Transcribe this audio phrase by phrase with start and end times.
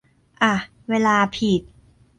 [0.41, 0.53] อ่ะ
[0.89, 1.61] เวลาผิด